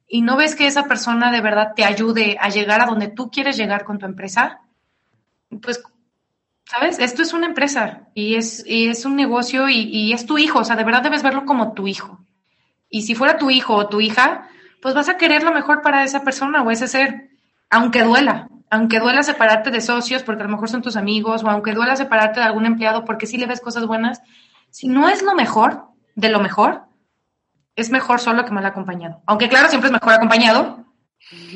[0.08, 3.30] y no ves que esa persona de verdad te ayude a llegar a donde tú
[3.30, 4.60] quieres llegar con tu empresa,
[5.60, 5.82] pues,
[6.64, 6.98] ¿sabes?
[6.98, 10.64] Esto es una empresa y es, es un negocio y, y es tu hijo, o
[10.64, 12.24] sea, de verdad debes verlo como tu hijo.
[12.88, 14.48] Y si fuera tu hijo o tu hija,
[14.80, 17.28] pues vas a querer lo mejor para esa persona o ese ser,
[17.68, 21.50] aunque duela, aunque duela separarte de socios porque a lo mejor son tus amigos, o
[21.50, 24.22] aunque duela separarte de algún empleado porque sí le ves cosas buenas,
[24.70, 26.82] si no es lo mejor, de lo mejor,
[27.74, 29.22] es mejor solo que mal acompañado.
[29.26, 30.84] Aunque claro, siempre es mejor acompañado,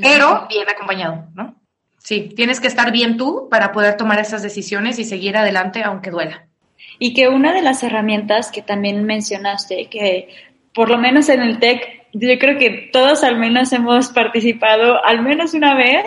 [0.02, 1.54] pero bien acompañado, ¿no?
[1.98, 6.10] Sí, tienes que estar bien tú para poder tomar esas decisiones y seguir adelante aunque
[6.10, 6.48] duela.
[6.98, 10.28] Y que una de las herramientas que también mencionaste, que
[10.74, 15.22] por lo menos en el TEC yo creo que todos al menos hemos participado al
[15.22, 16.04] menos una vez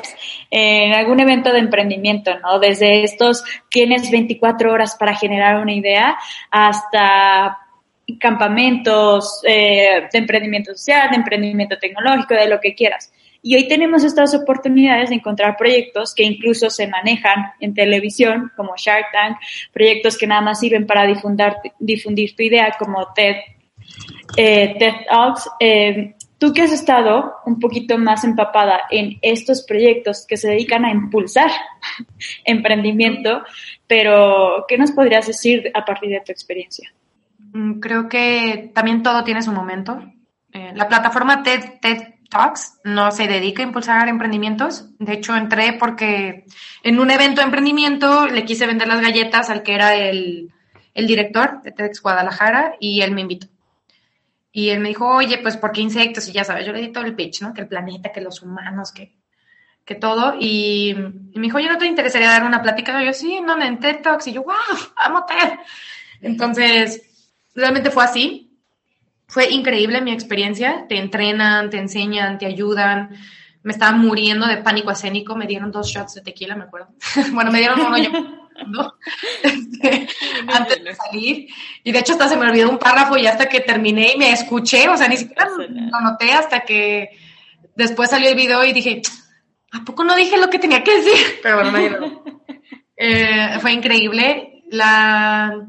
[0.49, 2.59] en algún evento de emprendimiento, ¿no?
[2.59, 6.17] Desde estos tienes 24 horas para generar una idea
[6.49, 7.57] hasta
[8.19, 13.11] campamentos eh, de emprendimiento social, de emprendimiento tecnológico, de lo que quieras.
[13.41, 18.73] Y hoy tenemos estas oportunidades de encontrar proyectos que incluso se manejan en televisión, como
[18.77, 19.37] Shark Tank,
[19.73, 23.35] proyectos que nada más sirven para difundir, difundir tu idea, como TED
[24.35, 25.49] eh, TED Talks.
[25.59, 30.85] Eh, tú que has estado un poquito más empapada en estos proyectos que se dedican
[30.85, 31.49] a impulsar
[32.45, 33.43] emprendimiento,
[33.87, 36.93] pero ¿qué nos podrías decir a partir de tu experiencia?
[37.53, 39.99] Mm, creo que también todo tiene su momento.
[40.51, 44.89] Eh, la plataforma TED, TED Talks no se dedica a impulsar emprendimientos.
[44.99, 46.45] De hecho, entré porque
[46.83, 50.51] en un evento de emprendimiento le quise vender las galletas al que era el,
[50.93, 53.47] el director de TEDx Guadalajara y él me invitó.
[54.57, 56.27] Y él me dijo, oye, pues, ¿por qué insectos?
[56.27, 57.53] Y ya sabes, yo le di todo el pitch, ¿no?
[57.53, 59.15] Que el planeta, que los humanos, que,
[59.85, 60.33] que todo.
[60.39, 62.99] Y, me dijo, oye, ¿no te interesaría dar una plática?
[63.03, 64.25] Y yo, sí, no, en TED Talks.
[64.25, 64.55] Y yo, wow,
[64.95, 65.59] amo TED.
[66.23, 67.03] Entonces,
[67.53, 68.59] realmente fue así.
[69.27, 70.87] Fue increíble mi experiencia.
[70.89, 73.15] Te entrenan, te enseñan, te ayudan.
[73.61, 75.35] Me estaba muriendo de pánico escénico.
[75.35, 76.87] Me dieron dos shots de tequila, me acuerdo.
[77.33, 78.09] bueno, me dieron uno yo
[78.65, 78.93] ¿no?
[79.43, 80.07] Este,
[80.47, 81.47] antes de salir.
[81.83, 84.31] Y de hecho hasta se me olvidó un párrafo y hasta que terminé y me
[84.31, 87.09] escuché, o sea, ni siquiera lo noté hasta que
[87.75, 89.01] después salió el video y dije,
[89.71, 91.39] ¿a poco no dije lo que tenía que decir?
[91.43, 92.23] Pero bueno, no,
[92.97, 94.63] eh, fue increíble.
[94.69, 95.65] La,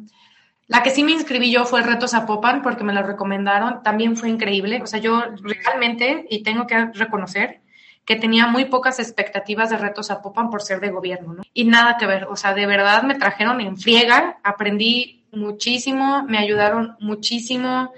[0.67, 3.83] la que sí me inscribí yo fue el Reto Zapopan porque me lo recomendaron.
[3.83, 4.81] También fue increíble.
[4.83, 7.61] O sea, yo realmente, y tengo que reconocer,
[8.09, 11.43] que tenía muy pocas expectativas de retos a Popan por ser de gobierno, ¿no?
[11.53, 16.39] Y nada que ver, o sea, de verdad me trajeron en friega, aprendí muchísimo, me
[16.39, 17.93] ayudaron muchísimo.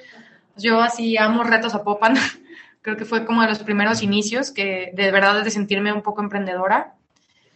[0.56, 2.16] Yo así amo retos a Popan,
[2.82, 6.22] creo que fue como de los primeros inicios que de verdad de sentirme un poco
[6.22, 6.94] emprendedora.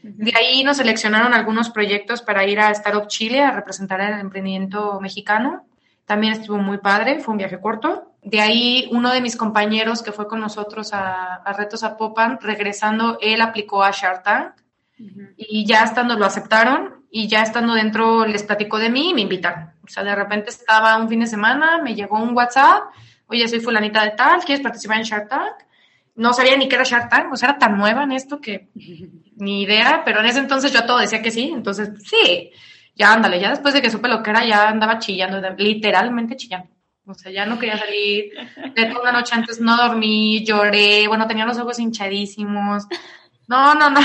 [0.05, 5.01] De ahí nos seleccionaron algunos proyectos para ir a Startup Chile a representar el emprendimiento
[5.01, 5.67] mexicano.
[6.07, 8.14] También estuvo muy padre, fue un viaje corto.
[8.25, 13.19] De ahí uno de mis compañeros que fue con nosotros a, Retos a Popan, regresando,
[13.21, 14.53] él aplicó a Shark Tank
[15.37, 19.21] y ya estando lo aceptaron y ya estando dentro les platicó de mí y me
[19.21, 19.73] invitaron.
[19.85, 22.85] O sea, de repente estaba un fin de semana, me llegó un WhatsApp,
[23.27, 25.55] oye, soy fulanita de tal, ¿quieres participar en Shark Tank?
[26.17, 28.69] No sabía ni qué era Shark Tank, o sea, era tan nueva en esto que
[29.37, 32.53] ni idea, pero en ese entonces yo todo decía que sí, entonces sí
[32.97, 36.69] ya ándale, ya después de que supe lo que era, ya andaba chillando, literalmente chillando.
[37.07, 38.33] O sea, ya no quería salir.
[38.75, 42.87] De toda la noche antes no dormí, lloré, bueno, tenía los ojos hinchadísimos.
[43.47, 44.01] No, no, no.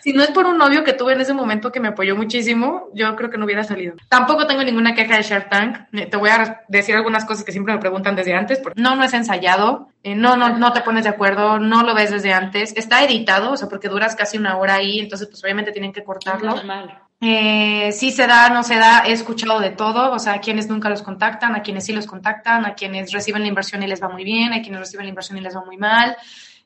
[0.00, 2.88] Si no es por un novio que tuve en ese momento que me apoyó muchísimo,
[2.94, 3.96] yo creo que no hubiera salido.
[4.08, 5.78] Tampoco tengo ninguna queja de Shark Tank.
[5.92, 8.62] Eh, te voy a decir algunas cosas que siempre me preguntan desde antes.
[8.76, 9.88] No, no es ensayado.
[10.02, 11.58] Eh, no, no, no te pones de acuerdo.
[11.58, 12.72] No lo ves desde antes.
[12.76, 16.04] Está editado, o sea, porque duras casi una hora ahí, entonces pues obviamente tienen que
[16.04, 16.54] cortarlo.
[16.54, 17.09] Normal.
[17.20, 20.68] Eh, sí se da, no se da, he escuchado de todo, o sea, a quienes
[20.68, 24.02] nunca los contactan, a quienes sí los contactan, a quienes reciben la inversión y les
[24.02, 26.16] va muy bien, a quienes reciben la inversión y les va muy mal.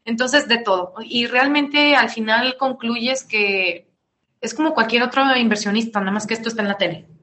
[0.04, 0.94] Entonces, de todo.
[1.02, 3.88] Y realmente al final concluyes que
[4.40, 7.13] es como cualquier otro inversionista, nada más que esto está en la tele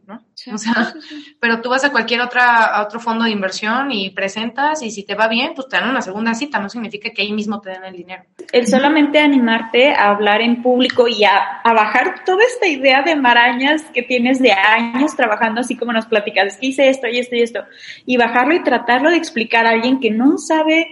[0.53, 0.93] o sea,
[1.39, 5.15] pero tú vas a cualquier otra, otro fondo de inversión y presentas y si te
[5.15, 7.83] va bien, pues te dan una segunda cita, no significa que ahí mismo te den
[7.83, 8.23] el dinero.
[8.51, 13.83] El solamente animarte a hablar en público y a, bajar toda esta idea de marañas
[13.93, 17.41] que tienes de años trabajando, así como nos platicas, que hice esto y esto y
[17.41, 17.63] esto,
[18.05, 20.89] y bajarlo y tratarlo de explicar a alguien que no sabe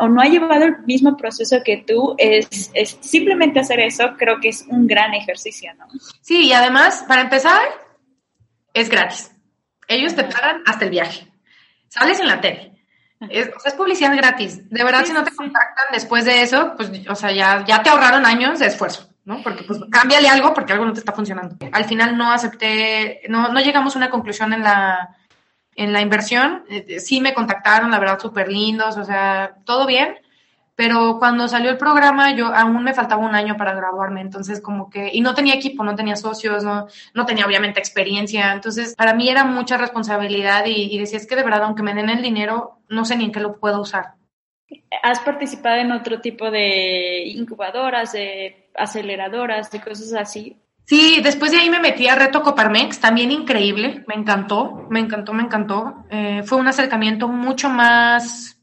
[0.00, 4.40] o no ha llevado el mismo proceso que tú, es, es simplemente hacer eso, creo
[4.40, 5.86] que es un gran ejercicio, ¿no?
[6.20, 7.60] Sí, y además, para empezar,
[8.80, 9.30] es gratis.
[9.86, 11.30] Ellos te pagan hasta el viaje.
[11.88, 12.72] Sales en la tele.
[13.30, 14.68] Es, o sea, es publicidad gratis.
[14.70, 17.90] De verdad, si no te contactan después de eso, pues, o sea, ya, ya te
[17.90, 19.42] ahorraron años de esfuerzo, ¿no?
[19.42, 21.56] Porque, pues, cámbiale algo porque algo no te está funcionando.
[21.72, 25.16] Al final no acepté, no, no llegamos a una conclusión en la,
[25.74, 26.64] en la inversión.
[26.68, 30.18] Eh, sí me contactaron, la verdad, súper lindos, o sea, todo bien
[30.78, 34.88] pero cuando salió el programa yo aún me faltaba un año para graduarme, entonces como
[34.88, 39.12] que, y no tenía equipo, no tenía socios, no, no tenía obviamente experiencia, entonces para
[39.12, 42.22] mí era mucha responsabilidad y, y decía, es que de verdad, aunque me den el
[42.22, 44.14] dinero, no sé ni en qué lo puedo usar.
[45.02, 50.58] ¿Has participado en otro tipo de incubadoras, de aceleradoras, de cosas así?
[50.84, 55.32] Sí, después de ahí me metí a Reto Coparmex, también increíble, me encantó, me encantó,
[55.32, 56.04] me encantó.
[56.08, 58.57] Eh, fue un acercamiento mucho más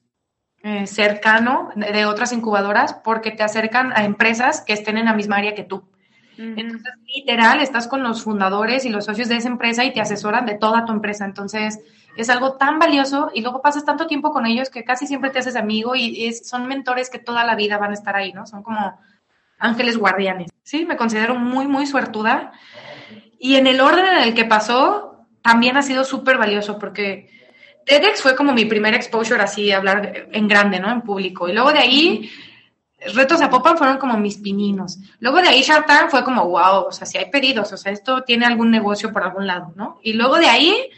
[0.67, 5.37] eh, cercano de, otras incubadoras porque te acercan a empresas que estén en la misma
[5.37, 5.83] área que tú.
[6.39, 10.47] Entonces, literal, estás con los fundadores y los socios de esa empresa y te asesoran
[10.47, 11.23] de toda tu empresa.
[11.23, 11.81] Entonces,
[12.17, 15.37] es algo tan valioso y luego pasas tanto tiempo con ellos que casi siempre te
[15.37, 18.47] haces amigo y son mentores que toda la vida van a estar ahí, ¿no?
[18.47, 18.99] Son como
[19.59, 20.49] ángeles guardianes.
[20.63, 22.53] Sí, me considero muy, muy suertuda.
[23.37, 27.34] Y en el orden en el que pasó, también ha sido súper valioso porque
[27.85, 30.91] TEDx fue como mi primer exposure así, hablar en grande, ¿no?
[30.91, 31.47] En público.
[31.47, 32.31] Y luego de ahí,
[33.13, 34.97] Retos a Popan fueron como mis pininos.
[35.19, 37.91] Luego de ahí Shark Tank fue como, wow, o sea, si hay pedidos, o sea,
[37.91, 39.99] esto tiene algún negocio por algún lado, ¿no?
[40.01, 40.89] Y luego de ahí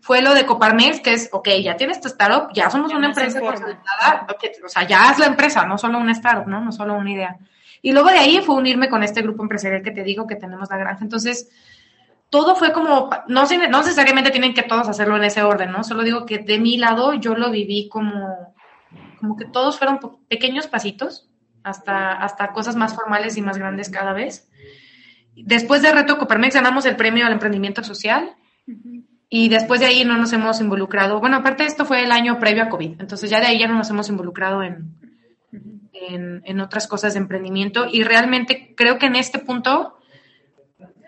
[0.00, 3.40] fue lo de Coparmex, que es, ok, ya tienes tu startup, ya somos una empresa
[3.40, 4.26] consolidada,
[4.64, 6.60] o sea, ya es la empresa, no solo una startup, ¿no?
[6.60, 7.36] No solo una idea.
[7.82, 10.70] Y luego de ahí fue unirme con este grupo empresarial que te digo que tenemos
[10.70, 11.04] la granja.
[11.04, 11.50] Entonces,
[12.32, 15.84] todo fue como, no, no necesariamente tienen que todos hacerlo en ese orden, ¿no?
[15.84, 18.54] Solo digo que de mi lado yo lo viví como,
[19.20, 21.28] como que todos fueron pequeños pasitos
[21.62, 24.48] hasta, hasta cosas más formales y más grandes cada vez.
[25.36, 28.34] Después de Reto Coparmex ganamos el premio al emprendimiento social
[29.28, 31.20] y después de ahí no nos hemos involucrado.
[31.20, 33.74] Bueno, aparte esto fue el año previo a COVID, entonces ya de ahí ya no
[33.74, 34.96] nos hemos involucrado en,
[35.92, 39.98] en, otras cosas de emprendimiento y realmente creo que en este punto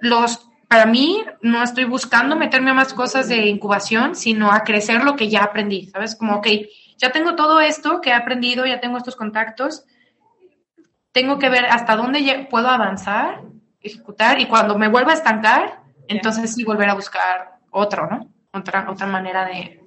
[0.03, 5.05] los para mí no estoy buscando meterme a más cosas de incubación, sino a crecer
[5.05, 6.17] lo que ya aprendí, ¿sabes?
[6.17, 6.47] Como, ok,
[6.97, 9.85] ya tengo todo esto que he aprendido, ya tengo estos contactos,
[11.13, 13.43] tengo que ver hasta dónde puedo avanzar,
[13.81, 18.29] ejecutar, y cuando me vuelva a estancar, entonces sí volver a buscar otro, ¿no?
[18.53, 19.81] Otra, otra manera de,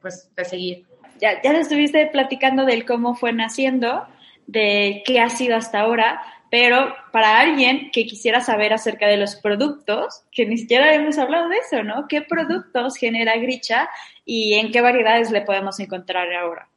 [0.00, 0.86] pues, de seguir.
[1.20, 4.06] Ya, ya estuviste platicando del cómo fue naciendo,
[4.46, 9.36] de qué ha sido hasta ahora, pero para alguien que quisiera saber acerca de los
[9.36, 12.06] productos, que ni siquiera hemos hablado de eso, ¿no?
[12.08, 13.88] ¿Qué productos genera Gricha
[14.24, 16.68] y en qué variedades le podemos encontrar ahora?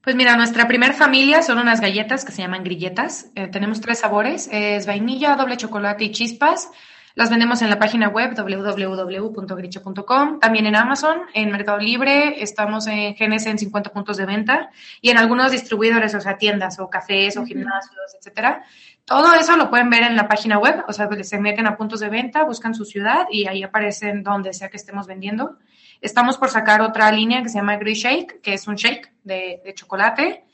[0.00, 3.30] Pues mira, nuestra primera familia son unas galletas que se llaman grilletas.
[3.34, 6.70] Eh, tenemos tres sabores, es vainilla, doble chocolate y chispas.
[7.16, 13.14] Las vendemos en la página web www.gricho.com, también en Amazon, en Mercado Libre, estamos en
[13.14, 14.68] GNS en 50 puntos de venta
[15.00, 18.64] y en algunos distribuidores, o sea, tiendas o cafés o gimnasios, etcétera.
[19.06, 22.00] Todo eso lo pueden ver en la página web, o sea, se meten a puntos
[22.00, 25.56] de venta, buscan su ciudad y ahí aparecen donde sea que estemos vendiendo.
[26.02, 29.62] Estamos por sacar otra línea que se llama Gris Shake, que es un shake de,
[29.64, 30.44] de chocolate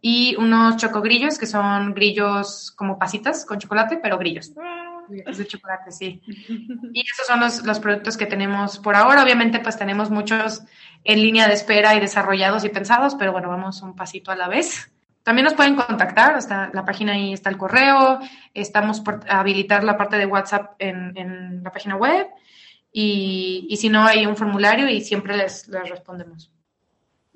[0.00, 4.52] y unos chocogrillos, que son grillos como pasitas con chocolate, pero grillos.
[5.08, 6.22] De chocolate, sí.
[6.92, 9.22] Y esos son los, los, productos que tenemos por ahora.
[9.22, 10.62] Obviamente, pues tenemos muchos
[11.04, 14.48] en línea de espera y desarrollados y pensados, pero bueno, vamos un pasito a la
[14.48, 14.90] vez.
[15.22, 18.18] También nos pueden contactar, hasta la página ahí está el correo,
[18.52, 22.28] estamos por habilitar la parte de WhatsApp en, en la página web
[22.92, 26.53] y, y, si no hay un formulario y siempre les, les respondemos.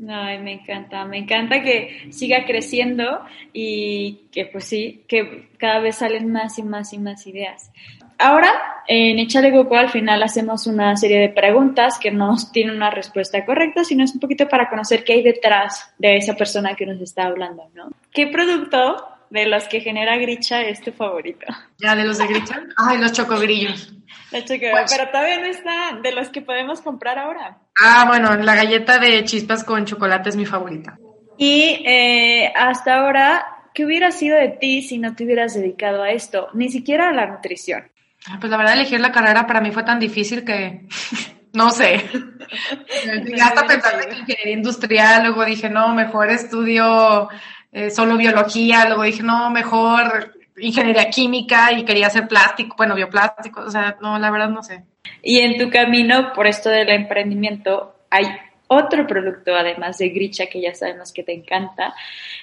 [0.06, 3.20] Ay, me encanta, me encanta que siga creciendo
[3.52, 7.72] y que pues sí, que cada vez salen más y más y más ideas.
[8.16, 8.50] Ahora,
[8.86, 13.44] en Echale Coco al final hacemos una serie de preguntas que no tienen una respuesta
[13.44, 17.00] correcta, sino es un poquito para conocer qué hay detrás de esa persona que nos
[17.00, 17.90] está hablando, ¿no?
[18.12, 18.96] ¿Qué producto
[19.30, 21.46] de los que genera Gricha es tu favorito?
[21.78, 22.62] Ya, de los de Gricha.
[22.76, 23.92] Ay, los chocogrillos.
[24.30, 27.58] Pues pero todavía no está de los que podemos comprar ahora.
[27.82, 30.98] Ah, bueno, la galleta de chispas con chocolate es mi favorita.
[31.38, 36.10] Y eh, hasta ahora, ¿qué hubiera sido de ti si no te hubieras dedicado a
[36.10, 36.48] esto?
[36.52, 37.90] Ni siquiera a la nutrición.
[38.26, 40.86] Ah, pues la verdad, elegir la carrera para mí fue tan difícil que
[41.54, 42.04] no sé.
[43.42, 47.28] Hasta pensando en ingeniería industrial, luego dije, no, mejor estudio
[47.72, 53.60] eh, solo biología, luego dije, no, mejor ingeniería química y quería hacer plástico, bueno, bioplástico,
[53.60, 54.84] o sea, no, la verdad no sé.
[55.22, 58.26] Y en tu camino por esto del emprendimiento, hay
[58.68, 61.94] otro producto, además de Gricha, que ya sabemos que te encanta,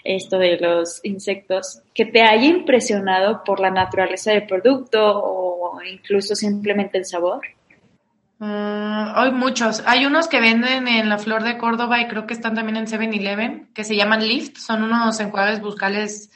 [0.03, 6.36] esto de los insectos, que te haya impresionado por la naturaleza del producto o incluso
[6.36, 7.41] simplemente el sabor.
[8.39, 9.83] Mm, hay muchos.
[9.86, 12.88] Hay unos que venden en la Flor de Córdoba y creo que están también en
[12.88, 14.57] 7-Eleven, que se llaman Lift.
[14.57, 16.31] Son unos enjuagues bucales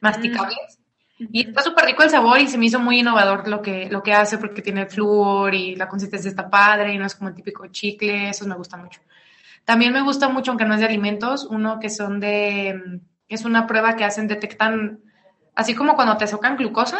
[0.00, 0.78] masticables.
[1.18, 4.02] Y está súper rico el sabor y se me hizo muy innovador lo que, lo
[4.02, 7.36] que hace porque tiene flúor y la consistencia está padre y no es como el
[7.36, 9.00] típico chicle, eso me gusta mucho.
[9.64, 13.66] También me gusta mucho, aunque no es de alimentos, uno que son de, Es una
[13.66, 15.00] prueba que hacen, detectan,
[15.54, 16.98] así como cuando te socan glucosa,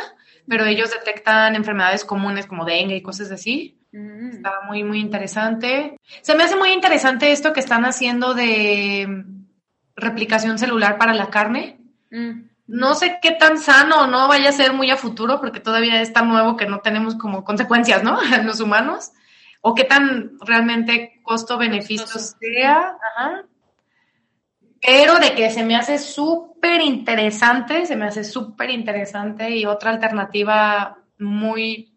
[0.49, 3.79] pero ellos detectan enfermedades comunes como dengue y cosas así.
[3.95, 4.31] Mm.
[4.31, 5.97] Está muy, muy interesante.
[6.21, 9.25] Se me hace muy interesante esto que están haciendo de
[9.95, 11.79] replicación celular para la carne.
[12.11, 12.49] Mm.
[12.67, 16.13] No sé qué tan sano no vaya a ser muy a futuro, porque todavía es
[16.13, 18.19] tan nuevo que no tenemos como consecuencias, ¿no?
[18.45, 19.13] Los humanos.
[19.61, 22.97] O qué tan realmente costo-beneficio sea.
[23.17, 23.45] Ajá.
[24.83, 29.91] Pero de que se me hace súper interesante, se me hace súper interesante y otra
[29.91, 31.94] alternativa muy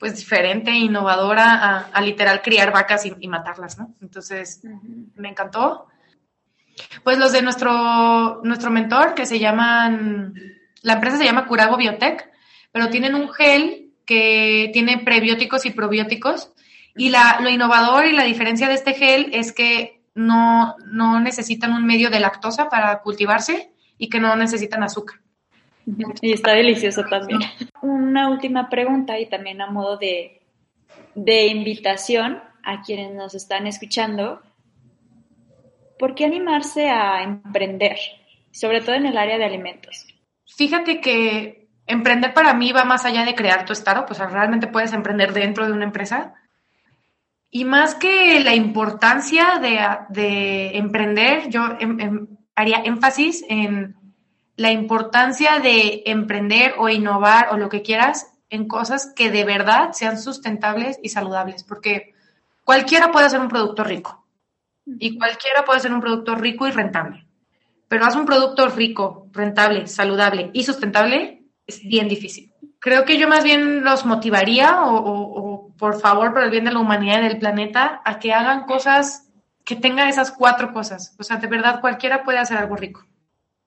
[0.00, 3.94] pues diferente, innovadora a, literal criar vacas y, matarlas, ¿no?
[4.00, 4.62] Entonces,
[5.14, 5.88] me encantó.
[7.04, 10.34] Pues los de nuestro, nuestro mentor, que se llaman,
[10.80, 12.30] la empresa se llama Curago Biotech,
[12.72, 16.50] pero tienen un gel que tiene prebióticos y probióticos.
[16.96, 21.74] Y la, lo innovador y la diferencia de este gel es que no, no necesitan
[21.74, 25.20] un medio de lactosa para cultivarse y que no necesitan azúcar.
[26.22, 27.40] Y está delicioso también.
[28.10, 30.42] Una última pregunta y también a modo de,
[31.14, 34.42] de invitación a quienes nos están escuchando.
[35.96, 37.98] ¿Por qué animarse a emprender,
[38.50, 40.08] sobre todo en el área de alimentos?
[40.56, 44.66] Fíjate que emprender para mí va más allá de crear tu startup, o sea, realmente
[44.66, 46.34] puedes emprender dentro de una empresa.
[47.48, 53.94] Y más que la importancia de, de emprender, yo em, em, haría énfasis en
[54.60, 59.92] la importancia de emprender o innovar o lo que quieras en cosas que de verdad
[59.92, 62.12] sean sustentables y saludables, porque
[62.62, 64.26] cualquiera puede hacer un producto rico
[64.84, 67.26] y cualquiera puede hacer un producto rico y rentable,
[67.88, 72.52] pero haz un producto rico, rentable, saludable y sustentable es bien difícil.
[72.80, 76.72] Creo que yo más bien los motivaría o, o por favor, por el bien de
[76.72, 79.30] la humanidad y del planeta, a que hagan cosas
[79.64, 81.16] que tengan esas cuatro cosas.
[81.18, 83.06] O sea, de verdad, cualquiera puede hacer algo rico.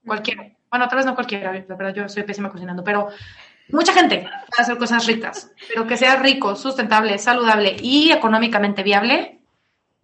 [0.06, 0.53] Cualquiera.
[0.74, 3.10] Bueno, tal vez no cualquiera, la verdad yo soy pésima cocinando, pero
[3.70, 9.40] mucha gente puede hacer cosas ricas, pero que sea rico, sustentable, saludable y económicamente viable,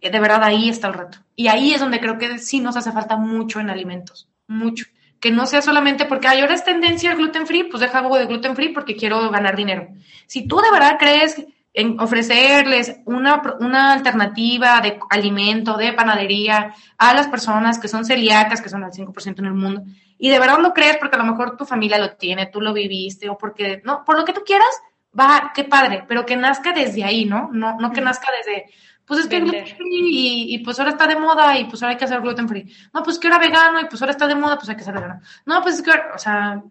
[0.00, 1.18] eh, de verdad ahí está el reto.
[1.34, 4.86] Y ahí es donde creo que sí nos hace falta mucho en alimentos, mucho.
[5.18, 8.26] Que no sea solamente porque ay, ahora tendencia el gluten free, pues deja algo de
[8.26, 9.88] gluten free porque quiero ganar dinero.
[10.28, 11.44] Si tú de verdad crees
[11.74, 18.62] en ofrecerles una, una, alternativa de alimento, de panadería a las personas que son celíacas,
[18.62, 19.82] que son el 5% en el mundo,
[20.20, 22.72] y de verdad lo crees porque a lo mejor tu familia lo tiene, tú lo
[22.72, 24.70] viviste, o porque, no, por lo que tú quieras,
[25.18, 27.48] va, qué padre, pero que nazca desde ahí, ¿no?
[27.52, 28.66] No, no que nazca desde,
[29.04, 31.98] pues es que gluten free y, pues ahora está de moda y pues ahora hay
[31.98, 32.72] que hacer gluten free.
[32.92, 34.94] No, pues que ahora vegano y pues ahora está de moda, pues hay que hacer
[34.94, 35.20] vegano.
[35.46, 36.62] No, pues es que, o sea,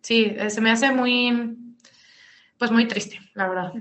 [0.00, 1.58] sí, se me hace muy
[2.62, 3.72] pues muy triste, la verdad.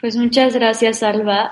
[0.00, 1.50] Pues muchas gracias, Alba.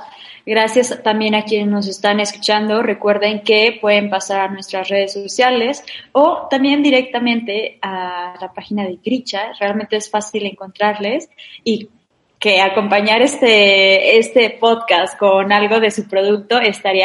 [0.51, 2.83] Gracias también a quienes nos están escuchando.
[2.83, 8.99] Recuerden que pueden pasar a nuestras redes sociales o también directamente a la página de
[9.05, 9.53] Gricha.
[9.61, 11.29] Realmente es fácil encontrarles
[11.65, 11.91] y
[12.39, 16.97] que acompañar este, este podcast con algo de su producto estaría